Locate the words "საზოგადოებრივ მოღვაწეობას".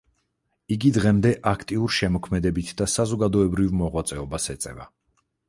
2.95-4.53